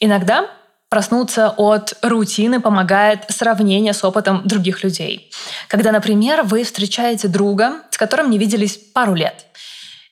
Иногда 0.00 0.48
Проснуться 0.92 1.48
от 1.56 1.96
рутины 2.02 2.60
помогает 2.60 3.24
сравнение 3.30 3.94
с 3.94 4.04
опытом 4.04 4.42
других 4.46 4.84
людей. 4.84 5.30
Когда, 5.68 5.90
например, 5.90 6.42
вы 6.42 6.64
встречаете 6.64 7.28
друга, 7.28 7.76
с 7.88 7.96
которым 7.96 8.28
не 8.28 8.36
виделись 8.36 8.76
пару 8.76 9.14
лет, 9.14 9.46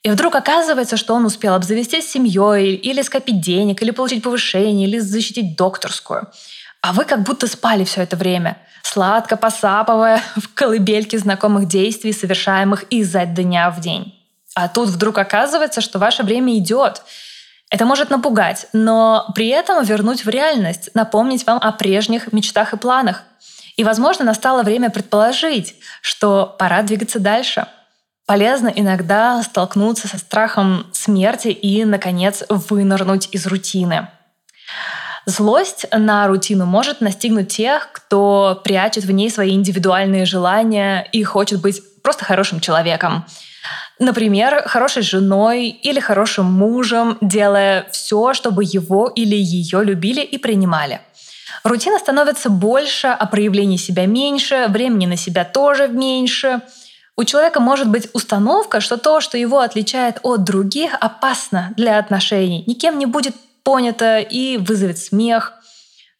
и 0.02 0.08
вдруг 0.08 0.36
оказывается, 0.36 0.96
что 0.96 1.12
он 1.12 1.26
успел 1.26 1.52
обзавестись 1.52 2.10
семьей, 2.10 2.76
или 2.76 3.02
скопить 3.02 3.42
денег, 3.42 3.82
или 3.82 3.90
получить 3.90 4.22
повышение, 4.22 4.88
или 4.88 4.98
защитить 5.00 5.54
докторскую. 5.54 6.28
А 6.80 6.94
вы 6.94 7.04
как 7.04 7.24
будто 7.24 7.46
спали 7.46 7.84
все 7.84 8.00
это 8.00 8.16
время, 8.16 8.56
сладко 8.82 9.36
посапывая 9.36 10.22
в 10.36 10.48
колыбельке 10.54 11.18
знакомых 11.18 11.68
действий, 11.68 12.14
совершаемых 12.14 12.84
изо 12.84 13.26
дня 13.26 13.70
в 13.70 13.80
день. 13.80 14.18
А 14.54 14.66
тут 14.66 14.88
вдруг 14.88 15.18
оказывается, 15.18 15.82
что 15.82 15.98
ваше 15.98 16.22
время 16.22 16.56
идет, 16.56 17.02
это 17.70 17.86
может 17.86 18.10
напугать, 18.10 18.66
но 18.72 19.30
при 19.34 19.48
этом 19.48 19.84
вернуть 19.84 20.24
в 20.24 20.28
реальность, 20.28 20.90
напомнить 20.94 21.46
вам 21.46 21.58
о 21.58 21.70
прежних 21.70 22.32
мечтах 22.32 22.74
и 22.74 22.76
планах. 22.76 23.22
И, 23.76 23.84
возможно, 23.84 24.24
настало 24.24 24.64
время 24.64 24.90
предположить, 24.90 25.76
что 26.02 26.54
пора 26.58 26.82
двигаться 26.82 27.20
дальше. 27.20 27.66
Полезно 28.26 28.68
иногда 28.68 29.42
столкнуться 29.42 30.08
со 30.08 30.18
страхом 30.18 30.86
смерти 30.92 31.48
и, 31.48 31.84
наконец, 31.84 32.44
вынырнуть 32.48 33.28
из 33.32 33.46
рутины. 33.46 34.08
Злость 35.26 35.86
на 35.92 36.26
рутину 36.26 36.66
может 36.66 37.00
настигнуть 37.00 37.48
тех, 37.48 37.90
кто 37.92 38.60
прячет 38.64 39.04
в 39.04 39.10
ней 39.12 39.30
свои 39.30 39.54
индивидуальные 39.54 40.24
желания 40.24 41.08
и 41.12 41.22
хочет 41.22 41.60
быть 41.60 41.80
просто 42.02 42.24
хорошим 42.24 42.58
человеком. 42.60 43.24
Например, 44.00 44.62
хорошей 44.66 45.02
женой 45.02 45.68
или 45.68 46.00
хорошим 46.00 46.46
мужем, 46.46 47.18
делая 47.20 47.86
все, 47.92 48.32
чтобы 48.32 48.64
его 48.64 49.08
или 49.14 49.36
ее 49.36 49.84
любили 49.84 50.22
и 50.22 50.38
принимали. 50.38 51.02
Рутина 51.64 51.98
становится 51.98 52.48
больше, 52.48 53.08
а 53.08 53.26
проявлений 53.26 53.76
себя 53.76 54.06
меньше, 54.06 54.66
времени 54.70 55.04
на 55.04 55.16
себя 55.16 55.44
тоже 55.44 55.86
меньше. 55.88 56.62
У 57.14 57.24
человека 57.24 57.60
может 57.60 57.88
быть 57.90 58.08
установка, 58.14 58.80
что 58.80 58.96
то, 58.96 59.20
что 59.20 59.36
его 59.36 59.60
отличает 59.60 60.18
от 60.22 60.44
других, 60.44 60.94
опасно 60.98 61.74
для 61.76 61.98
отношений, 61.98 62.64
никем 62.66 62.98
не 62.98 63.04
будет 63.04 63.34
понято 63.62 64.18
и 64.18 64.56
вызовет 64.56 64.96
смех. 64.96 65.52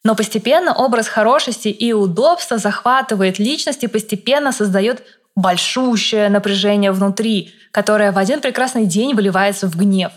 Но 0.03 0.13
постепенно 0.13 0.75
образ 0.75 1.07
хорошести 1.07 1.69
и 1.69 1.93
удобства 1.93 2.59
захватывает 2.59 3.39
личность 3.39 3.83
и 3.83 3.87
постепенно 3.87 4.51
создает 4.51 5.01
большущее 5.35 6.29
напряжение 6.29 6.91
внутри, 6.91 7.53
которое 7.71 8.11
в 8.11 8.17
один 8.17 8.41
прекрасный 8.41 8.85
день 8.85 9.13
выливается 9.13 9.67
в 9.67 9.75
гнев. 9.75 10.11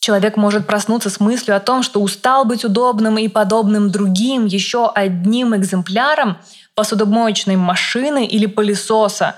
Человек 0.00 0.36
может 0.36 0.66
проснуться 0.66 1.10
с 1.10 1.20
мыслью 1.20 1.56
о 1.56 1.60
том, 1.60 1.82
что 1.82 2.00
устал 2.00 2.46
быть 2.46 2.64
удобным 2.64 3.18
и 3.18 3.28
подобным 3.28 3.90
другим 3.90 4.46
еще 4.46 4.90
одним 4.90 5.54
экземпляром 5.54 6.38
посудомоечной 6.74 7.56
машины 7.56 8.26
или 8.26 8.46
пылесоса, 8.46 9.36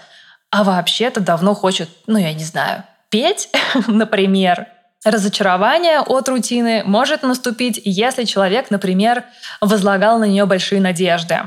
а 0.50 0.62
вообще-то 0.62 1.20
давно 1.20 1.54
хочет, 1.54 1.88
ну 2.06 2.18
я 2.18 2.32
не 2.32 2.44
знаю, 2.44 2.84
петь, 3.10 3.48
например. 3.88 4.68
Разочарование 5.04 5.98
от 5.98 6.28
рутины 6.28 6.84
может 6.84 7.24
наступить, 7.24 7.80
если 7.84 8.22
человек, 8.22 8.70
например, 8.70 9.24
возлагал 9.60 10.20
на 10.20 10.24
нее 10.24 10.46
большие 10.46 10.80
надежды. 10.80 11.40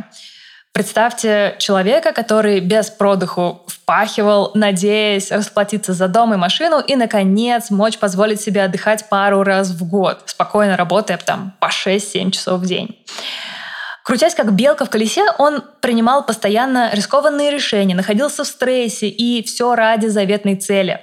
Представьте 0.75 1.55
человека, 1.58 2.12
который 2.12 2.60
без 2.60 2.89
продыху 2.89 3.63
впахивал, 3.65 4.51
надеясь 4.55 5.32
расплатиться 5.32 5.94
за 5.94 6.10
дом 6.10 6.34
и 6.34 6.38
машину 6.38 6.82
и, 6.82 6.98
наконец, 6.98 7.70
мочь 7.70 7.98
позволить 7.98 8.41
себе 8.41 8.62
отдыхать 8.62 9.08
пару 9.08 9.44
раз 9.44 9.70
в 9.70 9.88
год, 9.88 10.24
спокойно 10.25 10.75
работая 10.75 11.15
там 11.15 11.53
по 11.62 11.67
6-7 11.67 12.32
часов 12.32 12.60
в 12.60 12.65
день. 12.65 13.01
Крутясь 14.03 14.36
как 14.36 14.51
белка 14.51 14.84
в 14.84 14.89
колесе, 14.89 15.24
он 15.38 15.63
принимал 15.79 16.25
постоянно 16.25 16.89
рискованные 16.91 17.51
решения, 17.51 17.96
находился 17.96 18.44
в 18.44 18.48
стрессе 18.48 19.08
и 19.08 19.41
все 19.44 19.75
ради 19.75 20.08
заветной 20.08 20.58
цели. 20.58 21.00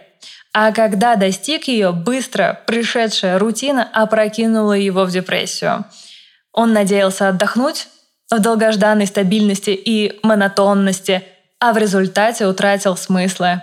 А 0.52 0.72
когда 0.72 1.16
достиг 1.16 1.64
ее, 1.64 1.92
быстро 1.92 2.60
пришедшая 2.66 3.38
рутина 3.38 3.88
опрокинула 3.90 4.74
его 4.74 5.06
в 5.06 5.10
депрессию. 5.10 5.86
Он 6.52 6.74
надеялся 6.74 7.30
отдохнуть, 7.30 7.88
в 8.32 8.40
долгожданной 8.40 9.06
стабильности 9.06 9.70
и 9.70 10.18
монотонности, 10.22 11.22
а 11.60 11.72
в 11.72 11.78
результате 11.78 12.46
утратил 12.46 12.96
смыслы. 12.96 13.60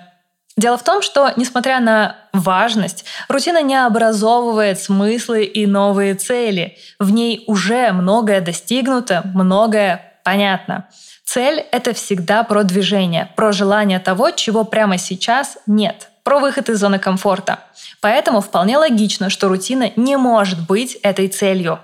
Дело 0.57 0.77
в 0.77 0.83
том, 0.83 1.01
что, 1.01 1.31
несмотря 1.37 1.79
на 1.79 2.17
важность, 2.33 3.05
рутина 3.29 3.61
не 3.61 3.75
образовывает 3.75 4.79
смыслы 4.79 5.45
и 5.45 5.65
новые 5.65 6.15
цели. 6.15 6.77
В 6.99 7.11
ней 7.11 7.45
уже 7.47 7.91
многое 7.93 8.41
достигнуто, 8.41 9.21
многое 9.33 10.19
понятно. 10.23 10.87
Цель— 11.23 11.59
это 11.71 11.93
всегда 11.93 12.43
про 12.43 12.63
движение, 12.63 13.31
про 13.35 13.51
желание 13.51 13.99
того, 13.99 14.31
чего 14.31 14.65
прямо 14.65 14.97
сейчас 14.97 15.57
нет, 15.65 16.09
про 16.23 16.39
выход 16.39 16.69
из 16.69 16.79
зоны 16.79 16.99
комфорта. 16.99 17.59
Поэтому 18.01 18.41
вполне 18.41 18.77
логично, 18.77 19.29
что 19.29 19.47
рутина 19.47 19.91
не 19.95 20.17
может 20.17 20.67
быть 20.67 20.95
этой 21.03 21.27
целью. 21.29 21.79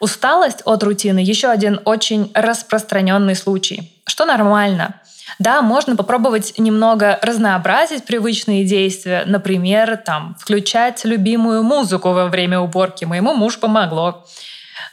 Усталость 0.00 0.62
от 0.64 0.82
рутины– 0.82 1.18
еще 1.20 1.48
один 1.48 1.78
очень 1.84 2.30
распространенный 2.34 3.36
случай, 3.36 3.92
что 4.06 4.24
нормально. 4.24 4.94
Да, 5.38 5.60
можно 5.60 5.94
попробовать 5.94 6.54
немного 6.58 7.18
разнообразить 7.20 8.04
привычные 8.04 8.64
действия, 8.64 9.24
например, 9.26 9.98
там, 9.98 10.36
включать 10.40 11.04
любимую 11.04 11.62
музыку 11.62 12.12
во 12.12 12.28
время 12.28 12.60
уборки. 12.60 13.04
Моему 13.04 13.34
муж 13.34 13.58
помогло. 13.58 14.26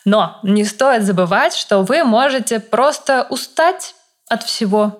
Но 0.03 0.39
не 0.43 0.65
стоит 0.65 1.03
забывать, 1.03 1.55
что 1.55 1.83
вы 1.83 2.03
можете 2.03 2.59
просто 2.59 3.25
устать 3.29 3.95
от 4.29 4.43
всего. 4.43 4.99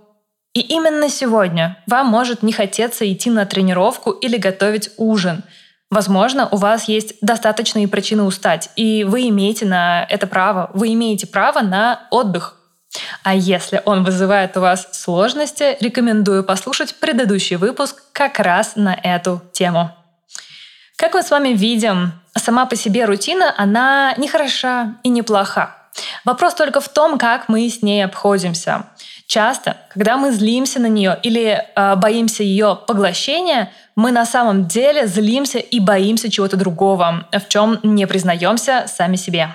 И 0.54 0.62
именно 0.62 1.10
сегодня 1.10 1.78
вам 1.86 2.08
может 2.08 2.44
не 2.44 2.54
хотеться 2.54 3.12
идти 3.12 3.30
на 3.30 3.46
тренировку 3.46 4.12
или 4.12 4.38
готовить 4.38 4.90
ужин– 4.96 5.44
Возможно, 5.90 6.50
у 6.52 6.58
вас 6.58 6.86
есть 6.86 7.16
достаточные 7.22 7.88
причины 7.88 8.24
устать, 8.24 8.70
и 8.76 9.06
вы 9.06 9.30
имеете 9.30 9.66
на 9.66 10.06
это 10.10 10.28
право. 10.28 10.70
Вы 10.74 10.94
имеете 10.94 11.28
право 11.28 11.62
на 11.62 12.08
отдых. 12.12 12.56
А 13.24 13.34
если 13.34 13.82
он 13.86 14.04
вызывает 14.04 14.58
у 14.58 14.62
вас 14.62 14.90
сложности, 14.92 15.78
рекомендую 15.80 16.44
послушать 16.44 16.96
предыдущий 16.96 17.56
выпуск 17.56 18.04
как 18.12 18.40
раз 18.40 18.74
на 18.76 18.94
эту 18.94 19.42
тему. 19.54 19.92
Как 20.98 21.14
мы 21.14 21.22
с 21.22 21.30
вами 21.30 21.50
видим, 21.50 22.12
сама 22.36 22.66
по 22.66 22.76
себе 22.76 23.06
рутина, 23.06 23.54
она 23.58 24.14
не 24.18 24.28
хороша 24.28 24.96
и 25.04 25.10
не 25.10 25.22
плоха. 25.22 25.78
Вопрос 26.26 26.56
только 26.56 26.82
в 26.82 26.90
том, 26.90 27.18
как 27.18 27.50
мы 27.50 27.70
с 27.70 27.82
ней 27.82 28.04
обходимся. 28.04 28.88
Часто, 29.28 29.76
когда 29.90 30.16
мы 30.16 30.32
злимся 30.32 30.80
на 30.80 30.88
нее 30.88 31.20
или 31.22 31.62
э, 31.76 31.96
боимся 31.98 32.44
ее 32.44 32.80
поглощения, 32.88 33.74
мы 33.94 34.12
на 34.14 34.26
самом 34.26 34.68
деле 34.68 35.06
злимся 35.06 35.60
и 35.60 35.82
боимся 35.82 36.32
чего-то 36.32 36.56
другого, 36.56 37.28
в 37.34 37.50
чем 37.50 37.78
не 37.84 38.08
признаемся 38.08 38.86
сами 38.88 39.18
себе. 39.18 39.50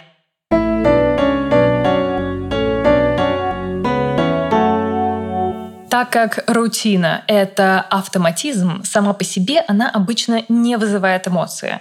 Так 5.88 6.10
как 6.10 6.44
рутина— 6.48 7.24
это 7.26 7.80
автоматизм, 7.88 8.82
сама 8.84 9.14
по 9.14 9.24
себе 9.24 9.64
она 9.68 9.88
обычно 9.88 10.42
не 10.50 10.76
вызывает 10.76 11.26
эмоции. 11.28 11.80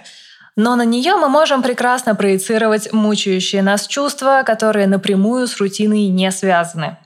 Но 0.56 0.76
на 0.76 0.86
нее 0.86 1.16
мы 1.16 1.28
можем 1.28 1.62
прекрасно 1.62 2.14
проецировать 2.14 2.90
мучающие 2.92 3.62
нас 3.62 3.86
чувства, 3.86 4.44
которые 4.46 4.86
напрямую 4.86 5.46
с 5.46 5.58
рутиной 5.58 6.08
не 6.08 6.30
связаны. 6.30 6.96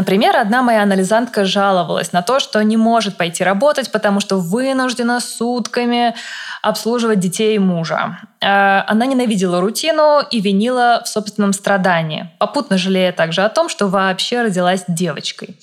Например, 0.00 0.34
одна 0.38 0.62
моя 0.62 0.82
анализантка 0.82 1.44
жаловалась 1.44 2.12
на 2.12 2.22
то, 2.22 2.40
что 2.40 2.64
не 2.64 2.78
может 2.78 3.18
пойти 3.18 3.44
работать, 3.44 3.92
потому 3.92 4.20
что 4.20 4.36
вынуждена 4.36 5.20
сутками 5.20 6.14
обслуживать 6.62 7.20
детей 7.20 7.58
мужа. 7.58 8.18
Э, 8.40 8.80
она 8.86 9.04
ненавидела 9.04 9.60
рутину 9.60 10.22
и 10.30 10.40
винила 10.40 11.02
в 11.04 11.08
собственном 11.08 11.52
страдании, 11.52 12.30
попутно 12.38 12.78
жалея 12.78 13.12
также 13.12 13.42
о 13.42 13.50
том, 13.50 13.68
что 13.68 13.88
вообще 13.88 14.40
родилась 14.40 14.84
девочкой. 14.88 15.58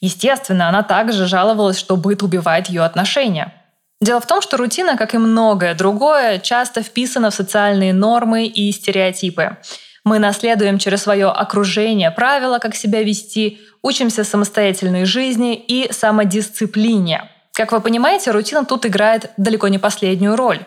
Естественно, 0.00 0.70
она 0.70 0.82
также 0.82 1.26
жаловалась, 1.26 1.78
что 1.78 1.98
быт 1.98 2.22
убивает 2.22 2.68
ее 2.68 2.84
отношения. 2.84 3.52
Дело 4.00 4.22
в 4.22 4.26
том, 4.26 4.40
что 4.40 4.56
рутина, 4.56 4.96
как 4.96 5.14
и 5.14 5.18
многое 5.18 5.74
другое, 5.74 6.38
часто 6.38 6.82
вписана 6.82 7.30
в 7.30 7.34
социальные 7.34 7.92
нормы 7.92 8.46
и 8.46 8.72
стереотипы. 8.72 9.58
Мы 10.04 10.18
наследуем 10.18 10.78
через 10.78 11.02
свое 11.02 11.28
окружение 11.28 12.10
правила, 12.10 12.58
как 12.58 12.74
себя 12.74 13.04
вести, 13.04 13.60
учимся 13.82 14.24
самостоятельной 14.24 15.04
жизни 15.04 15.54
и 15.54 15.92
самодисциплине. 15.92 17.28
Как 17.52 17.72
вы 17.72 17.80
понимаете, 17.80 18.30
рутина 18.30 18.64
тут 18.64 18.86
играет 18.86 19.30
далеко 19.36 19.68
не 19.68 19.78
последнюю 19.78 20.36
роль. 20.36 20.60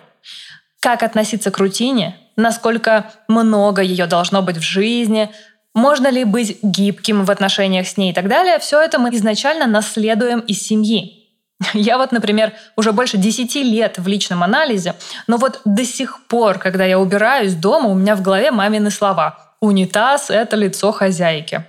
Как 0.80 1.02
относиться 1.02 1.50
к 1.50 1.58
рутине, 1.58 2.16
насколько 2.36 3.12
много 3.28 3.82
ее 3.82 4.06
должно 4.06 4.42
быть 4.42 4.58
в 4.58 4.62
жизни, 4.62 5.32
можно 5.74 6.08
ли 6.10 6.24
быть 6.24 6.60
гибким 6.62 7.26
в 7.26 7.32
отношениях 7.32 7.88
с 7.88 7.98
ней 7.98 8.12
и 8.12 8.14
так 8.14 8.28
далее, 8.28 8.60
все 8.60 8.80
это 8.82 9.00
мы 9.00 9.10
изначально 9.16 9.66
наследуем 9.66 10.40
из 10.42 10.62
семьи. 10.62 11.26
Я 11.74 11.98
вот, 11.98 12.12
например, 12.12 12.54
уже 12.76 12.92
больше 12.92 13.18
10 13.18 13.56
лет 13.56 13.98
в 13.98 14.08
личном 14.08 14.44
анализе, 14.44 14.96
но 15.28 15.38
вот 15.38 15.62
до 15.66 15.84
сих 15.86 16.28
пор, 16.28 16.60
когда 16.60 16.86
я 16.86 17.00
убираюсь 17.00 17.54
дома, 17.56 17.90
у 17.90 17.96
меня 17.96 18.16
в 18.16 18.22
голове 18.22 18.52
мамины 18.52 18.92
слова. 18.92 19.56
Унитаз— 19.60 20.30
это 20.30 20.56
лицо 20.56 20.92
хозяйки. 20.92 21.66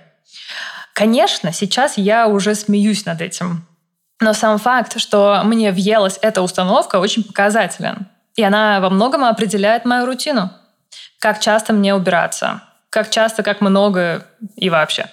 Конечно, 0.97 1.53
сейчас 1.53 1.95
я 1.99 2.27
уже 2.27 2.55
смеюсь 2.55 3.05
над 3.05 3.21
этим. 3.21 3.67
Но 4.19 4.33
сам 4.33 4.57
факт, 4.57 4.99
что 4.99 5.41
мне 5.43 5.71
въелась 5.71 6.17
эта 6.23 6.41
установка, 6.41 6.95
очень 6.95 7.23
показателен. 7.23 8.07
И 8.35 8.41
она 8.41 8.79
во 8.79 8.89
многом 8.89 9.23
определяет 9.23 9.85
мою 9.85 10.07
рутину. 10.07 10.49
Как 11.19 11.39
часто 11.39 11.71
мне 11.71 11.93
убираться, 11.93 12.63
как 12.89 13.11
часто, 13.11 13.43
как 13.43 13.61
много 13.61 14.25
и 14.55 14.71
вообще. 14.71 15.05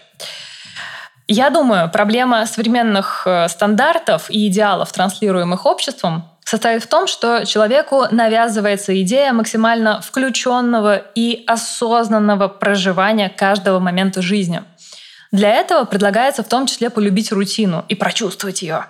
Я 1.29 1.51
думаю, 1.51 1.91
проблема 1.91 2.47
современных 2.47 3.25
э, 3.27 3.49
стандартов 3.51 4.31
и 4.31 4.49
идеалов, 4.49 4.91
транслируемых 4.91 5.67
обществом, 5.67 6.25
состоит 6.47 6.83
в 6.83 6.87
том, 6.87 7.07
что 7.07 7.45
человеку 7.45 8.07
навязывается 8.11 8.99
идея 9.03 9.35
максимально 9.35 10.01
включенного 10.01 10.97
и 11.15 11.45
осознанного 11.47 12.49
проживания 12.49 13.29
каждого 13.29 13.81
момента 13.81 14.23
жизни. 14.23 14.63
Для 15.35 15.51
этого 15.51 15.85
предлагается 15.85 16.45
в 16.45 16.49
том 16.49 16.67
числе 16.67 16.91
полюбить 16.91 17.33
рутину 17.33 17.85
и 17.89 17.97
прочувствовать 17.97 18.63
ее. 18.63 18.87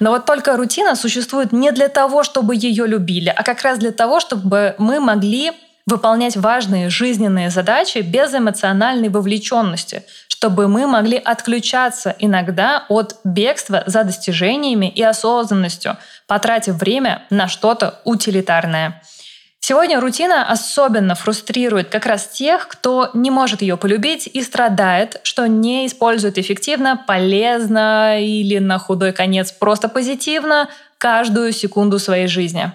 Но 0.00 0.10
вот 0.10 0.24
только 0.24 0.56
рутина 0.56 0.96
существует 0.96 1.52
не 1.52 1.70
для 1.70 1.88
того, 1.88 2.24
чтобы 2.24 2.56
ее 2.56 2.84
любили, 2.88 3.28
а 3.28 3.44
как 3.44 3.62
раз 3.62 3.78
для 3.78 3.92
того, 3.92 4.18
чтобы 4.18 4.74
мы 4.78 4.98
могли 4.98 5.52
выполнять 5.86 6.36
важные 6.36 6.90
жизненные 6.90 7.48
задачи 7.50 7.98
без 7.98 8.34
эмоциональной 8.34 9.08
вовлеченности, 9.08 10.02
чтобы 10.26 10.66
мы 10.66 10.88
могли 10.88 11.16
отключаться 11.16 12.12
иногда 12.18 12.84
от 12.88 13.14
бегства 13.22 13.84
за 13.86 14.02
достижениями 14.02 14.90
и 14.90 15.02
осознанностью, 15.04 15.96
потратив 16.26 16.74
время 16.74 17.22
на 17.30 17.46
что-то 17.46 18.00
утилитарное. 18.04 19.00
Сегодня 19.60 20.00
рутина 20.00 20.48
особенно 20.48 21.14
фрустрирует 21.14 21.90
как 21.90 22.06
раз 22.06 22.28
тех, 22.28 22.68
кто 22.68 23.10
не 23.12 23.30
может 23.30 23.60
ее 23.60 23.76
полюбить 23.76 24.26
и 24.26 24.42
страдает, 24.42 25.20
что 25.24 25.46
не 25.46 25.86
использует 25.86 26.38
эффективно, 26.38 26.96
полезно 27.06 28.18
или 28.20 28.58
на 28.58 28.78
худой 28.78 29.12
конец 29.12 29.52
просто 29.52 29.88
позитивно 29.88 30.70
каждую 30.96 31.52
секунду 31.52 31.98
своей 31.98 32.28
жизни. 32.28 32.72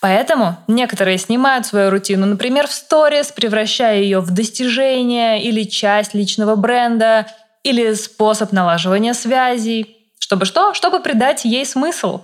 Поэтому 0.00 0.56
некоторые 0.66 1.16
снимают 1.16 1.64
свою 1.64 1.88
рутину, 1.88 2.26
например, 2.26 2.66
в 2.66 2.72
сторис, 2.72 3.28
превращая 3.28 4.00
ее 4.00 4.18
в 4.18 4.32
достижение 4.32 5.40
или 5.42 5.62
часть 5.62 6.12
личного 6.12 6.56
бренда, 6.56 7.28
или 7.62 7.94
способ 7.94 8.50
налаживания 8.50 9.14
связей. 9.14 9.96
Чтобы 10.18 10.44
что? 10.44 10.74
Чтобы 10.74 11.00
придать 11.00 11.44
ей 11.44 11.64
смысл. 11.64 12.22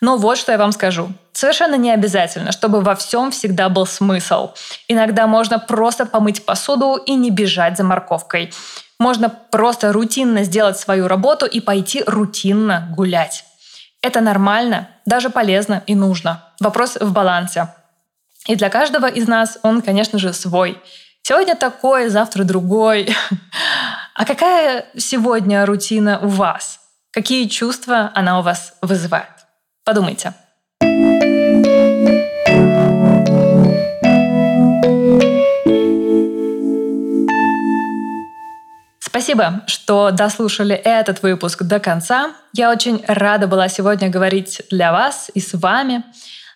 Но 0.00 0.16
вот 0.16 0.38
что 0.38 0.52
я 0.52 0.58
вам 0.58 0.70
скажу. 0.72 1.12
Совершенно 1.40 1.76
не 1.76 1.90
обязательно, 1.90 2.52
чтобы 2.52 2.82
во 2.82 2.94
всем 2.94 3.30
всегда 3.30 3.70
был 3.70 3.86
смысл. 3.86 4.50
Иногда 4.88 5.26
можно 5.26 5.58
просто 5.58 6.04
помыть 6.04 6.44
посуду 6.44 6.96
и 6.96 7.14
не 7.14 7.30
бежать 7.30 7.78
за 7.78 7.82
морковкой. 7.82 8.52
Можно 8.98 9.30
просто 9.30 9.94
рутинно 9.94 10.44
сделать 10.44 10.78
свою 10.78 11.08
работу 11.08 11.46
и 11.46 11.60
пойти 11.60 12.04
рутинно 12.06 12.92
гулять. 12.94 13.46
Это 14.02 14.20
нормально, 14.20 14.90
даже 15.06 15.30
полезно 15.30 15.82
и 15.86 15.94
нужно. 15.94 16.44
Вопрос 16.60 16.98
в 17.00 17.10
балансе. 17.10 17.68
И 18.46 18.54
для 18.54 18.68
каждого 18.68 19.06
из 19.06 19.26
нас 19.26 19.58
он, 19.62 19.80
конечно 19.80 20.18
же, 20.18 20.34
свой. 20.34 20.78
Сегодня 21.22 21.56
такой, 21.56 22.10
завтра 22.10 22.44
другой. 22.44 23.16
А 24.14 24.26
какая 24.26 24.84
сегодня 24.98 25.64
рутина 25.64 26.18
у 26.20 26.28
вас? 26.28 26.80
Какие 27.10 27.48
чувства 27.48 28.10
она 28.14 28.38
у 28.40 28.42
вас 28.42 28.74
вызывает? 28.82 29.32
Подумайте. 29.82 30.34
Спасибо, 39.10 39.62
что 39.66 40.12
дослушали 40.12 40.76
этот 40.76 41.22
выпуск 41.22 41.64
до 41.64 41.80
конца. 41.80 42.30
Я 42.52 42.70
очень 42.70 43.04
рада 43.08 43.48
была 43.48 43.68
сегодня 43.68 44.08
говорить 44.08 44.62
для 44.70 44.92
вас 44.92 45.32
и 45.34 45.40
с 45.40 45.52
вами. 45.54 46.04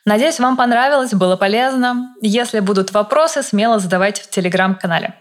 Надеюсь, 0.06 0.38
вам 0.38 0.56
понравилось, 0.56 1.12
было 1.14 1.34
полезно. 1.34 2.14
Если 2.22 2.60
будут 2.60 2.92
вопросы, 2.92 3.42
смело 3.42 3.80
задавайте 3.80 4.22
в 4.22 4.30
телеграм-канале. 4.30 5.14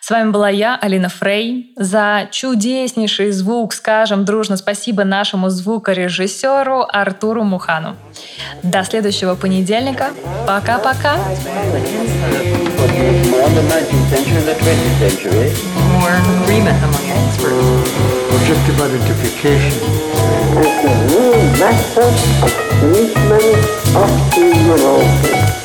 С 0.00 0.10
вами 0.10 0.30
была 0.30 0.48
я, 0.48 0.76
Алина 0.80 1.08
Фрей. 1.08 1.72
За 1.76 2.26
чудеснейший 2.32 3.30
звук 3.30 3.72
скажем 3.72 4.24
дружно 4.24 4.56
спасибо 4.56 5.04
нашему 5.04 5.50
звукорежиссеру 5.50 6.84
Артуру 6.88 7.44
Мухану. 7.44 7.94
До 8.64 8.82
следующего 8.82 9.36
понедельника. 9.36 10.10
Пока-пока. 10.48 11.16
more 16.00 16.16
agreement 16.42 16.82
among 16.82 17.04
experts. 17.12 17.92
Objective 18.40 18.80
identification. 18.80 19.76
It's 20.64 20.84
a 20.84 20.94
real 21.12 21.40
method 21.60 22.14
of 22.44 22.52
treatment 22.80 23.60
of 23.94 24.10
the 24.34 24.46
neurosis. 24.64 25.59